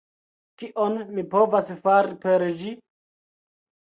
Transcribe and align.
Kion 0.61 0.95
mi 1.17 1.25
povas 1.33 1.69
fari 1.83 2.17
per 2.25 2.45
ĝi? 2.63 2.71